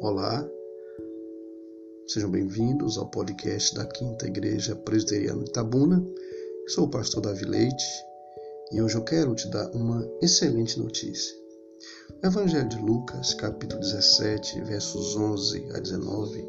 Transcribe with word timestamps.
Olá, 0.00 0.48
sejam 2.06 2.30
bem-vindos 2.30 2.96
ao 2.96 3.10
podcast 3.10 3.74
da 3.74 3.84
Quinta 3.84 4.28
Igreja 4.28 4.76
Presbiteriana 4.76 5.42
de 5.42 5.50
Itabuna. 5.50 6.06
sou 6.68 6.84
o 6.84 6.88
pastor 6.88 7.20
Davi 7.20 7.44
Leite 7.44 7.84
e 8.70 8.80
hoje 8.80 8.94
eu 8.94 9.02
quero 9.02 9.34
te 9.34 9.48
dar 9.48 9.68
uma 9.72 10.08
excelente 10.22 10.78
notícia. 10.78 11.34
O 12.22 12.26
Evangelho 12.28 12.68
de 12.68 12.78
Lucas, 12.78 13.34
capítulo 13.34 13.80
17, 13.80 14.60
versos 14.60 15.16
11 15.16 15.66
a 15.74 15.80
19, 15.80 16.46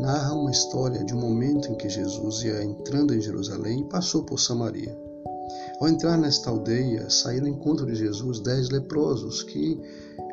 narra 0.00 0.34
uma 0.34 0.50
história 0.50 1.04
de 1.04 1.14
um 1.14 1.20
momento 1.20 1.70
em 1.70 1.76
que 1.76 1.88
Jesus 1.88 2.42
ia 2.42 2.64
entrando 2.64 3.14
em 3.14 3.20
Jerusalém 3.20 3.82
e 3.82 3.88
passou 3.88 4.24
por 4.24 4.40
Samaria. 4.40 4.98
Ao 5.80 5.88
entrar 5.88 6.18
nesta 6.18 6.50
aldeia, 6.50 7.08
saíram 7.08 7.46
ao 7.46 7.52
encontro 7.52 7.86
de 7.86 7.94
Jesus 7.94 8.40
dez 8.40 8.68
leprosos 8.68 9.44
que 9.44 9.80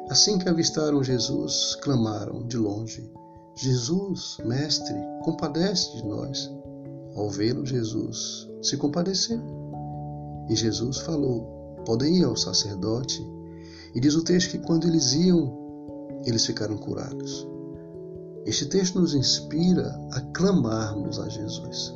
Assim 0.10 0.40
que 0.40 0.48
avistaram 0.48 1.04
Jesus, 1.04 1.76
clamaram 1.82 2.48
de 2.48 2.58
longe: 2.58 3.12
Jesus, 3.56 4.38
Mestre, 4.46 4.96
compadece 5.24 5.98
de 5.98 6.08
nós. 6.08 6.50
Ao 7.16 7.30
vê-lo, 7.30 7.66
Jesus 7.66 8.48
se 8.62 8.78
compadeceu. 8.78 9.42
E 10.50 10.56
Jesus 10.56 11.00
falou: 11.00 11.76
Podem 11.86 12.18
ir 12.20 12.24
ao 12.24 12.38
sacerdote. 12.38 13.22
E 13.94 14.00
diz 14.00 14.16
o 14.16 14.24
texto 14.24 14.52
que 14.52 14.60
quando 14.60 14.88
eles 14.88 15.14
iam, 15.14 15.52
eles 16.26 16.46
ficaram 16.46 16.78
curados. 16.78 17.48
Este 18.46 18.66
texto 18.66 19.00
nos 19.00 19.14
inspira 19.14 19.90
a 20.12 20.22
clamarmos 20.34 21.20
a 21.20 21.28
Jesus. 21.28 21.94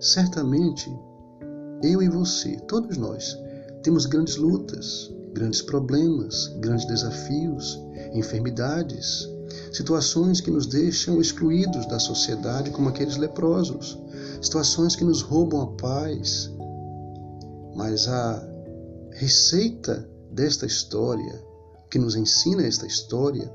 Certamente, 0.00 0.90
eu 1.82 2.02
e 2.02 2.08
você, 2.08 2.56
todos 2.60 2.96
nós, 2.96 3.36
temos 3.82 4.06
grandes 4.06 4.36
lutas, 4.36 5.12
grandes 5.36 5.60
problemas, 5.60 6.48
grandes 6.60 6.86
desafios, 6.86 7.78
enfermidades, 8.14 9.28
situações 9.70 10.40
que 10.40 10.50
nos 10.50 10.66
deixam 10.66 11.20
excluídos 11.20 11.86
da 11.86 11.98
sociedade 11.98 12.70
como 12.70 12.88
aqueles 12.88 13.18
leprosos, 13.18 13.98
situações 14.40 14.96
que 14.96 15.04
nos 15.04 15.20
roubam 15.20 15.60
a 15.60 15.66
paz. 15.76 16.50
Mas 17.74 18.08
a 18.08 18.48
receita 19.12 20.08
desta 20.32 20.64
história, 20.64 21.44
que 21.90 21.98
nos 21.98 22.16
ensina 22.16 22.66
esta 22.66 22.86
história, 22.86 23.52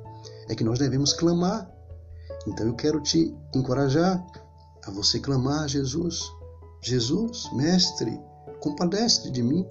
é 0.49 0.53
que 0.53 0.63
nós 0.63 0.77
devemos 0.77 1.13
clamar. 1.13 1.67
Então 2.47 2.67
eu 2.67 2.75
quero 2.75 3.01
te 3.01 3.35
encorajar 3.55 4.23
a 4.85 4.91
você 4.91 5.19
clamar 5.19 5.63
a 5.63 5.67
Jesus. 5.67 6.21
Jesus, 6.83 7.49
mestre, 7.53 8.21
compadece 8.59 9.31
de 9.31 9.41
mim. 9.41 9.65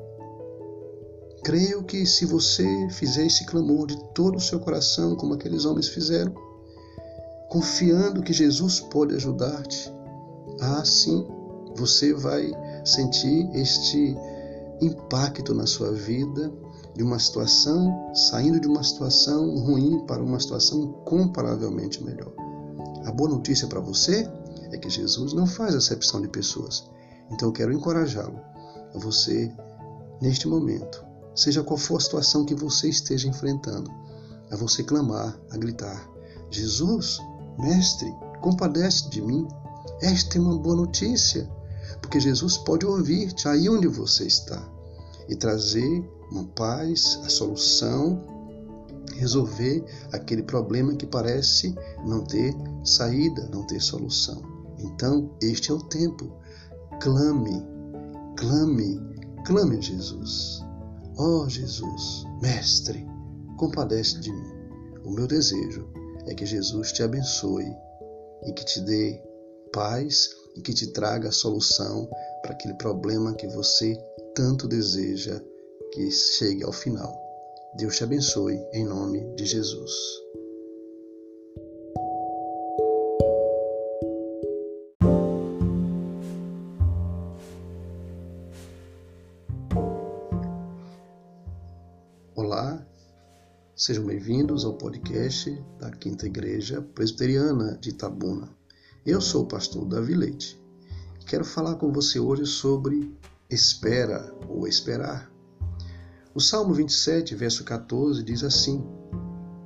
Creio 1.42 1.83
que 1.83 2.05
se 2.05 2.27
você 2.27 2.66
fizer 2.91 3.27
esse 3.27 3.46
clamor 3.46 3.86
de 3.86 3.96
todo 4.12 4.36
o 4.36 4.41
seu 4.41 4.60
coração, 4.60 5.16
como 5.16 5.34
aqueles 5.34 5.64
homens 5.64 5.88
fizeram, 5.88 6.34
confiando 7.48 8.22
que 8.22 8.33
Jesus 8.33 8.80
pode 8.80 9.14
ajudar-te, 9.14 9.92
assim 10.61 11.27
você 11.77 12.12
vai 12.12 12.52
sentir 12.84 13.48
este 13.55 14.16
impacto 14.83 15.55
na 15.55 15.66
sua 15.66 15.92
vida 15.92 16.52
de 16.94 17.02
uma 17.02 17.18
situação, 17.18 18.12
saindo 18.14 18.61
de 18.61 18.68
uma 18.68 18.83
situação 18.83 19.56
ruim 19.61 20.05
para 20.06 20.22
uma 20.22 20.38
situação 20.38 20.83
incomparavelmente 20.83 22.02
melhor. 22.05 22.33
A 23.06 23.12
boa 23.12 23.30
notícia 23.30 23.66
para 23.66 23.80
você 23.80 24.30
é 24.72 24.77
que 24.77 24.91
Jesus 24.91 25.33
não 25.33 25.46
faz 25.46 25.74
acepção 25.74 26.20
de 26.20 26.28
pessoas. 26.28 26.88
Então 27.30 27.48
eu 27.48 27.52
quero 27.52 27.72
encorajá-lo 27.72 28.38
a 28.94 28.98
você, 28.98 29.50
neste 30.20 30.46
momento, 30.46 31.09
seja 31.34 31.62
qual 31.62 31.78
for 31.78 31.97
a 31.97 32.00
situação 32.00 32.45
que 32.45 32.55
você 32.55 32.89
esteja 32.89 33.28
enfrentando, 33.28 33.91
a 34.50 34.56
você 34.56 34.83
clamar, 34.83 35.39
a 35.50 35.56
gritar: 35.56 36.09
Jesus, 36.50 37.20
Mestre, 37.58 38.13
compadece 38.41 39.08
de 39.11 39.20
mim. 39.20 39.46
Esta 40.01 40.39
é 40.39 40.41
uma 40.41 40.58
boa 40.58 40.77
notícia, 40.77 41.51
porque 42.01 42.18
Jesus 42.18 42.57
pode 42.57 42.86
ouvir-te 42.86 43.48
aí 43.48 43.68
onde 43.68 43.86
você 43.86 44.27
está 44.27 44.63
e 45.29 45.36
trazer 45.36 46.08
uma 46.30 46.45
paz, 46.45 47.20
a 47.24 47.29
solução, 47.29 48.20
resolver 49.17 49.85
aquele 50.12 50.42
problema 50.42 50.95
que 50.95 51.07
parece 51.07 51.74
não 52.05 52.24
ter 52.24 52.55
saída, 52.85 53.48
não 53.52 53.67
ter 53.67 53.80
solução. 53.80 54.42
Então, 54.79 55.30
este 55.42 55.70
é 55.70 55.74
o 55.74 55.83
tempo. 55.83 56.33
Clame, 57.01 57.62
clame, 58.36 59.01
clame 59.45 59.80
Jesus. 59.80 60.64
Ó 61.23 61.42
oh, 61.42 61.48
Jesus, 61.51 62.25
Mestre, 62.41 63.07
compadece 63.58 64.19
de 64.20 64.33
mim. 64.33 64.53
O 65.05 65.11
meu 65.11 65.27
desejo 65.27 65.86
é 66.27 66.35
que 66.35 66.47
Jesus 66.47 66.92
te 66.92 67.03
abençoe 67.03 67.77
e 68.47 68.53
que 68.55 68.64
te 68.64 68.81
dê 68.81 69.23
paz 69.70 70.30
e 70.57 70.63
que 70.63 70.73
te 70.73 70.86
traga 70.86 71.29
a 71.29 71.33
solução 71.33 72.09
para 72.41 72.53
aquele 72.53 72.73
problema 72.73 73.35
que 73.35 73.47
você 73.48 74.03
tanto 74.35 74.67
deseja 74.67 75.39
que 75.92 76.11
chegue 76.11 76.64
ao 76.64 76.73
final. 76.73 77.14
Deus 77.77 77.98
te 77.98 78.05
abençoe 78.05 78.59
em 78.73 78.86
nome 78.86 79.20
de 79.35 79.45
Jesus. 79.45 79.92
Sejam 93.80 94.05
bem-vindos 94.05 94.63
ao 94.67 94.74
podcast 94.74 95.51
da 95.79 95.91
Quinta 95.91 96.27
Igreja 96.27 96.83
Presbiteriana 96.83 97.79
de 97.80 97.89
Itabuna. 97.89 98.55
Eu 99.07 99.23
sou 99.23 99.45
o 99.45 99.48
pastor 99.48 99.86
Davi 99.86 100.14
Leite 100.14 100.63
e 101.18 101.24
quero 101.24 101.46
falar 101.46 101.77
com 101.77 101.91
você 101.91 102.20
hoje 102.20 102.45
sobre 102.45 103.11
espera 103.48 104.36
ou 104.46 104.68
esperar. 104.68 105.33
O 106.35 106.41
Salmo 106.41 106.74
27, 106.74 107.35
verso 107.35 107.64
14 107.64 108.23
diz 108.23 108.45
assim: 108.45 108.85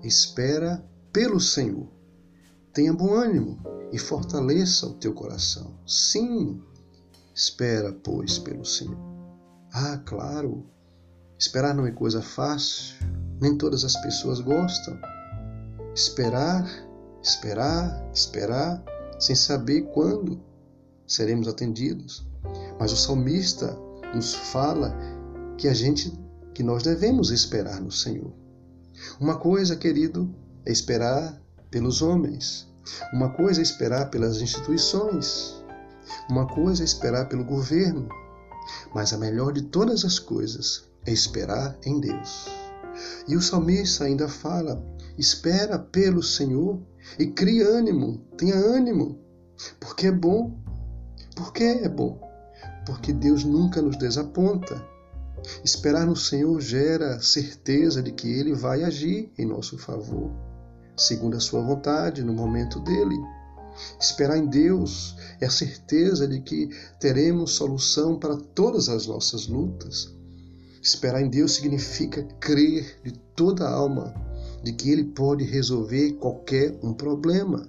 Espera 0.00 0.88
pelo 1.12 1.40
Senhor. 1.40 1.88
Tenha 2.72 2.92
bom 2.92 3.14
ânimo 3.14 3.58
e 3.90 3.98
fortaleça 3.98 4.86
o 4.86 4.94
teu 4.94 5.12
coração. 5.12 5.76
Sim, 5.84 6.62
espera, 7.34 7.92
pois, 7.92 8.38
pelo 8.38 8.64
Senhor. 8.64 8.96
Ah, 9.72 9.98
claro, 10.06 10.64
Esperar 11.38 11.74
não 11.74 11.86
é 11.86 11.90
coisa 11.90 12.22
fácil, 12.22 12.96
nem 13.40 13.56
todas 13.56 13.84
as 13.84 13.96
pessoas 14.02 14.40
gostam. 14.40 14.98
Esperar, 15.94 16.68
esperar, 17.22 18.10
esperar, 18.12 18.82
sem 19.18 19.34
saber 19.34 19.82
quando 19.92 20.40
seremos 21.06 21.48
atendidos. 21.48 22.26
Mas 22.78 22.92
o 22.92 22.96
salmista 22.96 23.78
nos 24.14 24.34
fala 24.34 24.94
que 25.56 25.68
a 25.68 25.74
gente 25.74 26.12
que 26.54 26.62
nós 26.62 26.82
devemos 26.84 27.30
esperar 27.30 27.80
no 27.80 27.90
Senhor. 27.90 28.32
Uma 29.18 29.36
coisa, 29.36 29.74
querido, 29.74 30.32
é 30.64 30.70
esperar 30.70 31.40
pelos 31.70 32.00
homens. 32.00 32.68
Uma 33.12 33.30
coisa 33.30 33.60
é 33.60 33.62
esperar 33.62 34.08
pelas 34.08 34.40
instituições. 34.40 35.60
Uma 36.30 36.46
coisa 36.46 36.82
é 36.82 36.84
esperar 36.84 37.28
pelo 37.28 37.44
governo. 37.44 38.08
Mas 38.94 39.12
a 39.12 39.18
melhor 39.18 39.52
de 39.52 39.62
todas 39.62 40.04
as 40.04 40.18
coisas 40.18 40.84
é 41.04 41.12
esperar 41.12 41.76
em 41.84 42.00
Deus. 42.00 42.63
E 43.26 43.36
o 43.36 43.42
salmista 43.42 44.04
ainda 44.04 44.28
fala: 44.28 44.84
espera 45.18 45.78
pelo 45.78 46.22
Senhor 46.22 46.80
e 47.18 47.26
cria 47.26 47.68
ânimo, 47.68 48.18
tenha 48.36 48.56
ânimo, 48.56 49.18
porque 49.80 50.08
é 50.08 50.12
bom. 50.12 50.58
Por 51.36 51.52
que 51.52 51.64
é 51.64 51.88
bom? 51.88 52.20
Porque 52.86 53.12
Deus 53.12 53.44
nunca 53.44 53.82
nos 53.82 53.96
desaponta. 53.96 54.82
Esperar 55.64 56.06
no 56.06 56.16
Senhor 56.16 56.60
gera 56.60 57.20
certeza 57.20 58.02
de 58.02 58.12
que 58.12 58.28
Ele 58.28 58.54
vai 58.54 58.82
agir 58.82 59.32
em 59.36 59.44
nosso 59.44 59.76
favor, 59.76 60.30
segundo 60.96 61.36
a 61.36 61.40
Sua 61.40 61.60
vontade, 61.60 62.22
no 62.22 62.32
momento 62.32 62.80
dele. 62.80 63.16
Esperar 64.00 64.38
em 64.38 64.46
Deus 64.46 65.16
é 65.40 65.46
a 65.46 65.50
certeza 65.50 66.26
de 66.28 66.40
que 66.40 66.68
teremos 67.00 67.52
solução 67.52 68.18
para 68.18 68.36
todas 68.36 68.88
as 68.88 69.06
nossas 69.06 69.48
lutas, 69.48 70.14
Esperar 70.84 71.22
em 71.22 71.30
Deus 71.30 71.54
significa 71.54 72.22
crer 72.38 73.00
de 73.02 73.12
toda 73.34 73.66
a 73.66 73.72
alma 73.72 74.12
de 74.62 74.70
que 74.70 74.90
Ele 74.90 75.04
pode 75.04 75.42
resolver 75.42 76.12
qualquer 76.12 76.78
um 76.82 76.92
problema. 76.92 77.66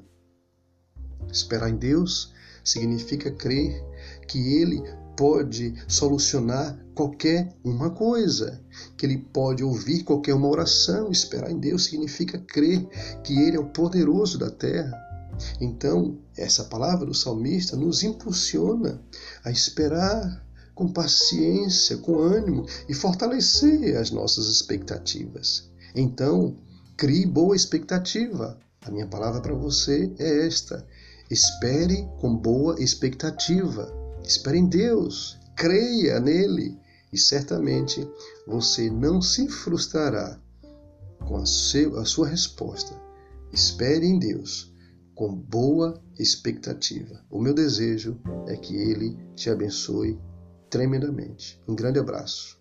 Esperar 1.32 1.70
em 1.70 1.78
Deus 1.78 2.34
significa 2.62 3.32
crer 3.32 3.82
que 4.28 4.56
Ele 4.56 4.84
pode 5.16 5.74
solucionar 5.88 6.78
qualquer 6.94 7.56
uma 7.64 7.90
coisa, 7.90 8.62
que 8.98 9.06
Ele 9.06 9.18
pode 9.18 9.64
ouvir 9.64 10.04
qualquer 10.04 10.34
uma 10.34 10.50
oração. 10.50 11.10
Esperar 11.10 11.50
em 11.50 11.58
Deus 11.58 11.86
significa 11.86 12.38
crer 12.38 12.86
que 13.24 13.40
Ele 13.40 13.56
é 13.56 13.60
o 13.62 13.70
poderoso 13.70 14.38
da 14.38 14.52
terra. 14.52 14.92
Então, 15.62 16.18
essa 16.36 16.66
palavra 16.66 17.06
do 17.06 17.14
salmista 17.14 17.78
nos 17.78 18.04
impulsiona 18.04 19.02
a 19.42 19.52
esperar 19.52 20.45
com 20.76 20.90
paciência, 20.90 21.98
com 21.98 22.20
ânimo 22.20 22.66
e 22.88 22.94
fortalecer 22.94 23.98
as 23.98 24.12
nossas 24.12 24.48
expectativas. 24.48 25.72
Então, 25.96 26.58
crie 26.98 27.26
boa 27.26 27.56
expectativa. 27.56 28.60
A 28.82 28.92
minha 28.92 29.08
palavra 29.08 29.42
para 29.42 29.56
você 29.56 30.14
é 30.20 30.46
esta: 30.46 30.86
espere 31.32 32.08
com 32.20 32.36
boa 32.36 32.76
expectativa. 32.80 33.92
Espere 34.24 34.58
em 34.58 34.68
Deus, 34.68 35.40
creia 35.56 36.20
nele 36.20 36.78
e 37.14 37.18
certamente 37.18 38.06
você 38.46 38.90
não 38.90 39.22
se 39.22 39.48
frustrará 39.48 40.40
com 41.26 41.38
a, 41.38 41.46
sua 41.46 42.28
resposta. 42.28 42.94
Espere 43.54 44.06
em 44.06 44.20
Deus 44.20 44.74
com 45.16 45.34
boa 45.34 46.04
expectativa. 46.20 47.24
O 47.30 47.40
meu 47.40 47.54
desejo 47.54 48.20
é 48.48 48.58
que 48.58 48.76
Ele 48.76 49.18
te 49.36 49.50
abençoe 49.50 50.20
tremendamente. 50.70 51.62
Um 51.68 51.76
grande 51.76 52.00
abraço. 52.00 52.60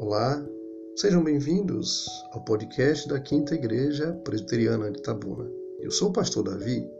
Olá, 0.00 0.42
sejam 0.96 1.22
bem-vindos 1.22 2.06
ao 2.32 2.42
podcast 2.42 3.08
da 3.08 3.20
Quinta 3.20 3.54
Igreja 3.54 4.12
Presbiteriana 4.24 4.90
de 4.90 5.02
Tabuna. 5.02 5.50
Eu 5.80 5.90
sou 5.90 6.08
o 6.08 6.12
pastor 6.12 6.44
Davi 6.44 6.90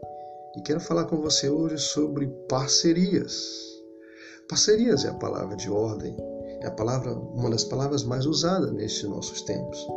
e 0.55 0.61
quero 0.61 0.79
falar 0.79 1.05
com 1.05 1.21
você 1.21 1.49
hoje 1.49 1.77
sobre 1.77 2.27
parcerias. 2.47 3.33
Parcerias 4.47 5.05
é 5.05 5.09
a 5.09 5.13
palavra 5.13 5.55
de 5.55 5.69
ordem, 5.69 6.15
é 6.61 6.67
a 6.67 6.71
palavra, 6.71 7.13
uma 7.13 7.49
das 7.49 7.63
palavras 7.63 8.03
mais 8.03 8.25
usadas 8.25 8.71
nestes 8.71 9.09
nossos 9.09 9.41
tempos. 9.41 9.87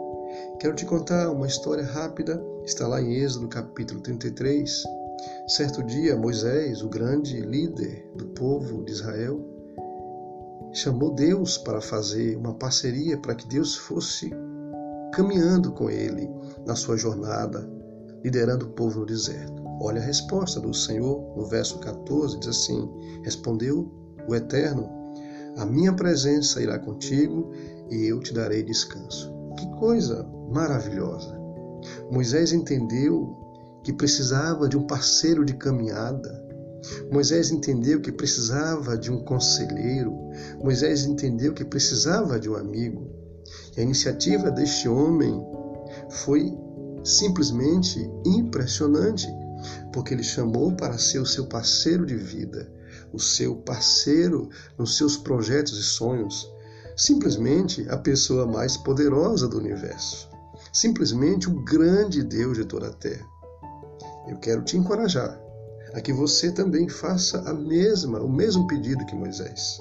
Quero 0.61 0.75
te 0.75 0.87
contar 0.87 1.31
uma 1.31 1.47
história 1.47 1.85
rápida, 1.85 2.43
está 2.65 2.87
lá 2.87 3.01
em 3.01 3.15
Êxodo 3.15 3.49
capítulo 3.49 4.01
33. 4.01 4.83
Certo 5.49 5.83
dia, 5.83 6.17
Moisés, 6.17 6.83
o 6.83 6.89
grande 6.89 7.41
líder 7.41 8.09
do 8.17 8.27
povo 8.29 8.85
de 8.85 8.93
Israel, 8.93 9.41
chamou 10.73 11.15
Deus 11.15 11.59
para 11.59 11.81
fazer 11.81 12.37
uma 12.37 12.55
parceria 12.55 13.19
para 13.19 13.35
que 13.35 13.47
Deus 13.47 13.77
fosse 13.77 14.31
caminhando 15.13 15.73
com 15.73 15.91
ele 15.91 16.31
na 16.67 16.75
sua 16.75 16.97
jornada, 16.97 17.69
liderando 18.25 18.67
o 18.67 18.71
povo 18.71 19.01
no 19.01 19.07
deserto. 19.07 19.63
Olha 19.81 20.01
a 20.01 20.05
resposta 20.05 20.61
do 20.61 20.73
Senhor 20.73 21.37
no 21.37 21.45
verso 21.47 21.79
14: 21.81 22.39
diz 22.39 22.49
assim: 22.49 22.89
Respondeu 23.23 23.93
o 24.27 24.35
Eterno: 24.35 25.02
A 25.57 25.67
minha 25.67 25.93
presença 25.93 26.63
irá 26.63 26.79
contigo 26.79 27.53
e 27.91 28.07
eu 28.07 28.21
te 28.21 28.33
darei 28.33 28.63
descanso. 28.63 29.33
Que 29.59 29.67
coisa 29.79 30.27
maravilhosa! 30.51 31.39
Moisés 32.11 32.53
entendeu 32.53 33.37
que 33.83 33.93
precisava 33.93 34.69
de 34.69 34.77
um 34.77 34.87
parceiro 34.87 35.45
de 35.45 35.55
caminhada. 35.55 36.43
Moisés 37.11 37.51
entendeu 37.51 38.01
que 38.01 38.13
precisava 38.13 38.97
de 38.97 39.11
um 39.11 39.23
conselheiro. 39.25 40.13
Moisés 40.63 41.05
entendeu 41.05 41.53
que 41.53 41.65
precisava 41.65 42.39
de 42.39 42.49
um 42.49 42.57
amigo. 42.57 43.11
E 43.77 43.81
a 43.81 43.83
iniciativa 43.83 44.51
deste 44.51 44.89
homem 44.89 45.45
foi 46.09 46.53
simplesmente 47.05 47.99
impressionante 48.25 49.29
porque 49.93 50.15
ele 50.15 50.23
chamou 50.23 50.73
para 50.73 50.99
ser 50.99 51.19
o 51.19 51.27
seu 51.27 51.47
parceiro 51.47 52.05
de 52.07 52.17
vida, 52.17 52.71
o 53.13 53.19
seu 53.19 53.57
parceiro 53.57 54.49
nos 54.79 54.97
seus 54.97 55.17
projetos 55.17 55.79
e 55.79 55.83
sonhos, 55.83 56.51
simplesmente 56.97 57.87
a 57.89 57.97
pessoa 57.97 58.47
mais 58.47 58.77
poderosa 58.77 59.49
do 59.49 59.59
universo, 59.59 60.29
simplesmente 60.73 61.49
o 61.49 61.65
grande 61.65 62.23
Deus 62.23 62.57
de 62.57 62.65
toda 62.65 62.89
a 62.89 62.93
terra. 62.93 63.27
Eu 64.29 64.39
quero 64.39 64.63
te 64.63 64.77
encorajar 64.77 65.41
a 65.95 66.01
que 66.01 66.13
você 66.13 66.51
também 66.51 66.89
faça 66.89 67.41
a 67.49 67.53
mesma, 67.53 68.21
o 68.21 68.31
mesmo 68.31 68.67
pedido 68.67 69.05
que 69.07 69.15
Moisés. 69.15 69.81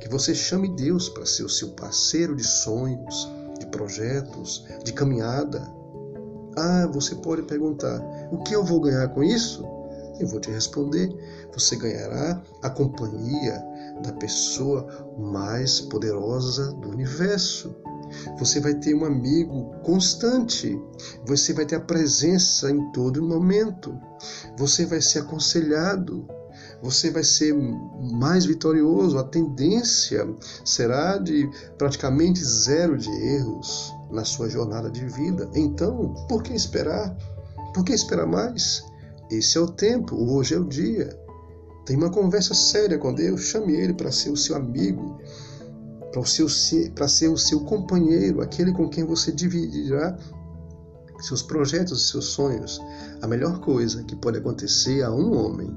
Que 0.00 0.08
você 0.08 0.34
chame 0.34 0.68
Deus 0.76 1.08
para 1.08 1.26
ser 1.26 1.44
o 1.44 1.48
seu 1.48 1.70
parceiro 1.70 2.36
de 2.36 2.44
sonhos, 2.44 3.28
de 3.58 3.66
projetos, 3.66 4.64
de 4.84 4.92
caminhada, 4.92 5.60
ah, 6.56 6.88
você 6.92 7.14
pode 7.14 7.42
perguntar: 7.42 8.00
o 8.30 8.38
que 8.38 8.54
eu 8.54 8.64
vou 8.64 8.80
ganhar 8.80 9.08
com 9.08 9.22
isso? 9.22 9.64
Eu 10.20 10.28
vou 10.28 10.38
te 10.38 10.50
responder: 10.50 11.10
você 11.52 11.76
ganhará 11.76 12.40
a 12.62 12.70
companhia 12.70 13.60
da 14.02 14.12
pessoa 14.12 14.86
mais 15.18 15.80
poderosa 15.80 16.72
do 16.74 16.90
universo. 16.90 17.74
Você 18.38 18.60
vai 18.60 18.74
ter 18.74 18.94
um 18.94 19.04
amigo 19.04 19.72
constante. 19.82 20.78
Você 21.26 21.52
vai 21.52 21.64
ter 21.64 21.76
a 21.76 21.80
presença 21.80 22.70
em 22.70 22.90
todo 22.92 23.22
momento. 23.22 23.98
Você 24.58 24.84
vai 24.84 25.00
ser 25.00 25.20
aconselhado. 25.20 26.26
Você 26.82 27.10
vai 27.10 27.22
ser 27.22 27.54
mais 28.12 28.44
vitorioso. 28.44 29.16
A 29.18 29.24
tendência 29.24 30.28
será 30.64 31.18
de 31.18 31.48
praticamente 31.78 32.44
zero 32.44 32.98
de 32.98 33.10
erros 33.10 33.94
na 34.10 34.24
sua 34.24 34.48
jornada 34.48 34.90
de 34.90 35.06
vida. 35.06 35.48
Então, 35.54 36.14
por 36.28 36.42
que 36.42 36.52
esperar? 36.52 37.16
Por 37.72 37.84
que 37.84 37.92
esperar 37.92 38.26
mais? 38.26 38.89
Esse 39.30 39.58
é 39.58 39.60
o 39.60 39.68
tempo, 39.68 40.16
hoje 40.16 40.54
é 40.54 40.58
o 40.58 40.64
dia. 40.64 41.16
Tem 41.86 41.96
uma 41.96 42.10
conversa 42.10 42.52
séria 42.52 42.98
com 42.98 43.14
Deus, 43.14 43.42
chame 43.42 43.74
Ele 43.74 43.94
para 43.94 44.10
ser 44.10 44.30
o 44.30 44.36
seu 44.36 44.56
amigo, 44.56 45.18
para 46.12 46.24
ser, 46.24 46.48
ser 47.08 47.28
o 47.28 47.36
seu 47.36 47.60
companheiro, 47.60 48.40
aquele 48.40 48.72
com 48.72 48.88
quem 48.88 49.04
você 49.04 49.30
dividirá 49.30 50.18
seus 51.20 51.42
projetos 51.42 52.02
e 52.02 52.10
seus 52.10 52.26
sonhos. 52.26 52.80
A 53.22 53.26
melhor 53.26 53.60
coisa 53.60 54.02
que 54.04 54.16
pode 54.16 54.38
acontecer 54.38 55.02
a 55.02 55.12
um 55.12 55.36
homem 55.36 55.70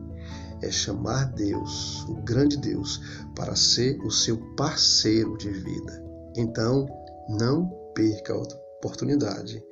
é 0.62 0.72
chamar 0.72 1.26
Deus, 1.34 2.04
o 2.08 2.16
grande 2.24 2.58
Deus, 2.58 3.02
para 3.36 3.56
ser 3.56 4.00
o 4.04 4.10
seu 4.10 4.38
parceiro 4.56 5.38
de 5.38 5.50
vida. 5.50 6.04
Então, 6.36 6.88
não 7.30 7.70
perca 7.94 8.34
a 8.34 8.38
oportunidade, 8.38 9.64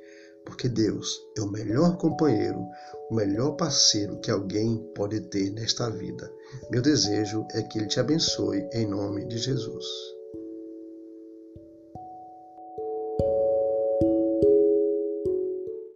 porque 0.44 0.68
Deus 0.68 1.20
é 1.36 1.40
o 1.40 1.50
melhor 1.50 1.96
companheiro, 1.96 2.64
o 3.10 3.14
melhor 3.14 3.52
parceiro 3.52 4.20
que 4.20 4.30
alguém 4.30 4.78
pode 4.94 5.20
ter 5.28 5.50
nesta 5.50 5.90
vida. 5.90 6.30
Meu 6.70 6.82
desejo 6.82 7.46
é 7.52 7.62
que 7.62 7.78
Ele 7.78 7.86
te 7.86 8.00
abençoe 8.00 8.68
em 8.72 8.86
nome 8.86 9.26
de 9.26 9.38
Jesus. 9.38 9.86